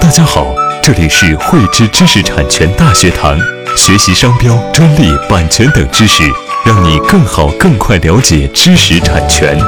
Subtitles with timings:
[0.00, 3.38] 大家好，这里是汇知知识产权大学堂，
[3.76, 6.22] 学习商标、专利、版权等知识，
[6.64, 9.58] 让你更好、更快了解知识产权。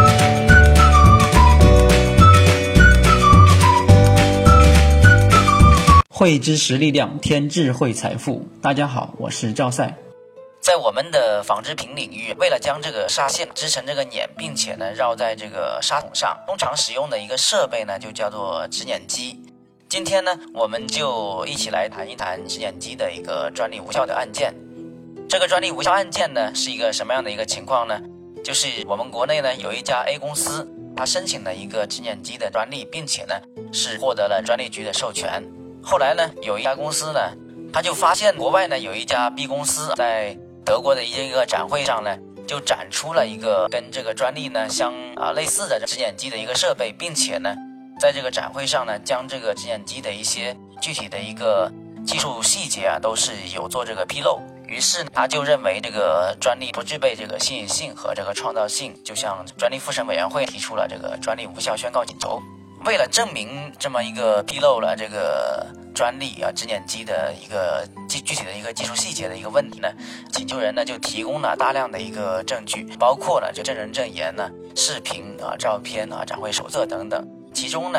[6.09, 8.47] 汇知识力量，添智慧财富。
[8.63, 9.95] 大家好，我是赵赛。
[10.61, 19.39] 在我们的纺织品领域，为了将这个纱线织成这个捻，并且呢绕在这个纱筒上，通常使用的一个设备呢就叫做织捻机。
[19.97, 24.55] 今天呢，我们就一起来谈一谈织捻机的一个专利无效的案件。
[25.27, 27.99] 这个专利无效案件呢是一个什么样的一个情况呢？
[28.45, 33.35] 就是我们国内呢有一家 A 公司，它申请了一个织捻机的专利，并且呢
[33.73, 35.43] 是获得了专利局的授权。
[35.83, 37.33] 后来呢，有一家公司呢，
[37.73, 42.15] 他就发现国外呢有一家 B 公司在德国的一个展会上呢，
[42.47, 47.57] 就展出了一个跟这个专利呢相啊类似的织捻机的一个设备，并且呢，
[47.99, 51.73] 在这个展会上呢，将这个织捻机的一些具体的一个
[52.07, 54.41] 技术细节啊，都是有做这个披露。
[54.69, 62.43] 于是他就认为这个专利不具备这个新颖性和这个创造性，就向专利复审委员会提出了这个专利无效宣告请求。
[62.85, 69.89] 为了证明这么一个披露了这个专利啊织捻机的一个具具体的一个技术细节的一个问题呢，
[70.33, 77.27] 请求人呢就提供了大量的一个证据，包括了这证人证言呢、视频啊、照片啊、展会手册等等。
[77.57, 77.99] 其中呢，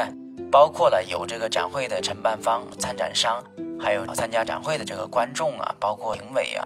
[0.51, 3.43] 包括了有这个展会的承办方、参展商，
[3.79, 6.63] 还有参加展会的这个观众啊，包括评委啊。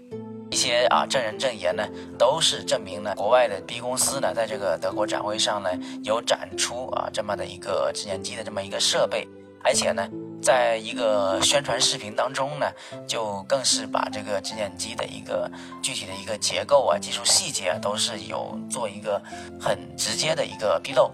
[0.49, 1.87] 一些啊证人证言呢，
[2.19, 5.69] 都是证明了国外的 B 公司呢，在这个德国展会上呢，
[6.03, 9.25] 有展出啊这么的一个织捻机的这么一个设备，
[9.63, 10.05] 而且呢，
[10.43, 12.69] 在一个宣传视频当中呢，
[13.07, 15.49] 就更是把这个织捻机的一个
[15.81, 19.21] 具体的一个结构啊、技术细节啊，都是有做一个
[19.57, 21.09] 很直接的一个披露。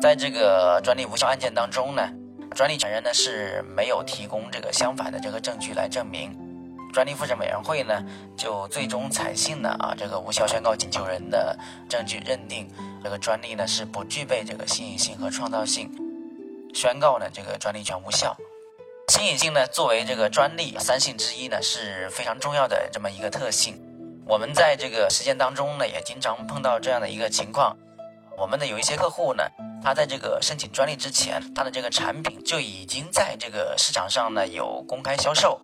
[0.00, 2.08] 在这个专利无效案件当中呢，
[2.54, 6.36] 专利权人呢是没有提供这个相反的这个证据来证明。
[6.92, 8.02] 专利复审委员会呢，
[8.36, 12.66] 就最终采信了啊这个无效宣告请求人的证据，认定
[13.02, 15.90] 这个专利呢是不具备这个新颖性和创造性，
[16.72, 18.36] 宣告呢这个专利权无效。
[19.08, 23.74] 新颖性呢作为这个专利三性之一呢是非常重要的这么一个特性。
[24.26, 27.76] 我们在这个实践当中呢也经常碰到这样的一个情况，
[28.36, 29.44] 我们的有一些客户呢，
[29.82, 35.60] 他在这个申请专利之前，他的这个产品就已经在这个市场上呢有公开销售。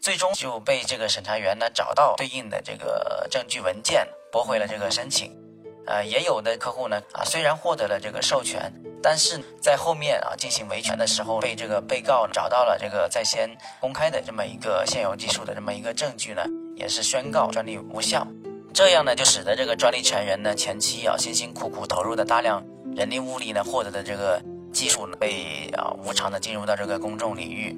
[0.00, 5.32] 最终就被这个审查员呢找到对应的这个证据文件，驳回了这个申请。
[5.86, 13.50] 呃，也有的客户呢啊，虽然获得了这个授权，但是在后面啊进行维权的时候，被这个被告找到了这个在先
[13.80, 16.42] 公开的这么一个现有技术的这么一个证据呢，
[16.76, 18.26] 也是宣告专利无效。
[18.72, 22.62] 这样呢，就使得这个专利权人呢前期啊辛辛苦苦投入的大量
[22.94, 24.40] 人力物力呢获得的这个
[24.72, 27.76] 技术呢，被啊无偿的进入到这个公众领域。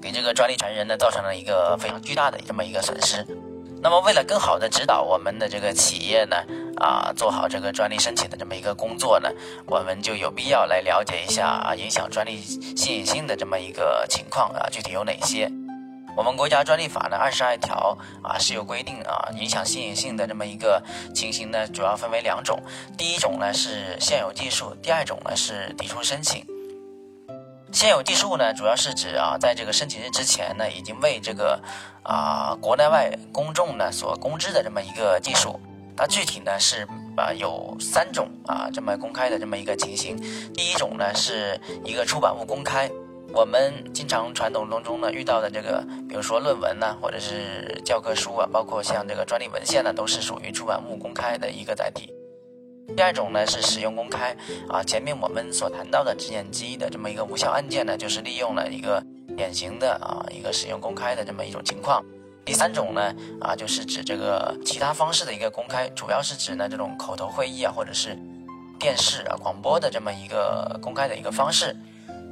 [0.00, 3.26] 给这个专利权人呢造成了一个非常巨大的这么一个损失。
[3.82, 6.36] 那么为了更好的指导我们的这个企业呢，
[6.76, 9.28] 啊，做好这个专利申请的这么一个工作呢，
[9.66, 15.50] 我们就有必要来了解一下啊，影响专利新颖性的这么一个情况啊，具体有哪些？
[16.18, 20.82] 我们国家专利法呢二十二条啊是有规定啊，影响新颖性的这么一个
[21.14, 22.60] 情形呢，主要分为两种。
[22.96, 26.44] 第一种呢是现有技术，第二种呢是抵触申请。
[27.70, 31.62] 现有技术呢，主要是指啊，在这个申请日之前呢，已经为这个
[32.02, 35.60] 啊国内外公众呢所公知的这么一个技术。
[35.96, 36.84] 它具体呢是
[37.16, 40.16] 啊有三种啊这么公开的这么一个情形。
[40.52, 42.90] 第一种呢是一个出版物公开，
[43.32, 52.12] 我们经常传统当中呢遇到的这个，比如说论文呢，或者是教科书啊，包括像这个专利文献呢，都是属于出版物公开的一个载体。
[52.96, 54.34] 第二种呢是使用公开
[54.70, 59.02] 啊，前面我们所谈到的织捻机的这么一个无效案件呢，就是利用了一个
[59.36, 62.02] 典型的啊一个使用公开的这么一种情况。
[62.46, 68.18] 第三种呢啊就是指这个其他方式的一个公开，主要是指呢这种口头会议啊或者是
[68.80, 71.76] 电视啊广播的这么一个公开的一个方式。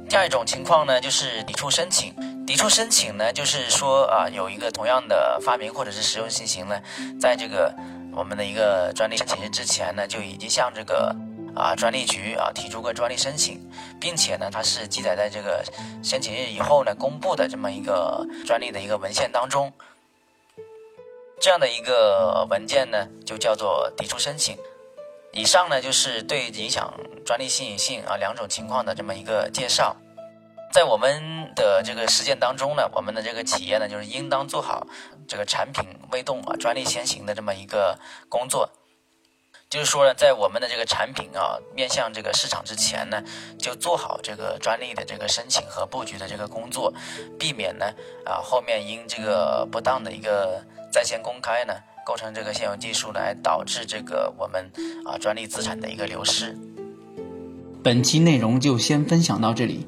[0.09, 2.13] 第二种情况呢就是抵触申请，
[2.45, 6.81] 抵触申请呢就是说啊有一个同样的发明或者是实用新型呢，
[7.19, 7.73] 在这个。
[8.15, 11.15] 我们的一个专利申请日之前呢，就已经向这个
[11.55, 13.61] 啊专利局啊提出过专利申请，
[14.01, 15.63] 并且呢，它是记载在这个
[16.03, 19.71] 申请日以后呢公布的这么一个专利的一个文献当中。
[21.39, 24.57] 这样的一个文件呢，就叫做抵触申请。
[25.31, 26.91] 以上呢，就是对影响
[27.23, 29.95] 专利新颖性啊两种情况的这么一个介绍。
[30.77, 34.85] 在我们的这个实践当中呢，我们的这个企业呢，就是应当做好
[35.27, 37.97] 这个产品未动啊，专利先行的这么一个
[38.29, 38.69] 工作。
[39.71, 43.23] 就是说呢，在我们的这个产品啊面向这个市场之前呢，
[43.57, 46.93] 就做好这个专利的这个申请和布局的这个工作，
[47.39, 47.87] 避免呢
[48.23, 51.73] 啊后面因这个不当的一个在线公开呢，
[52.05, 54.71] 构成这个现有技术来导致这个我们
[55.07, 56.55] 啊专利资产的一个流失。
[57.83, 59.87] 本期内容就先分享到这里。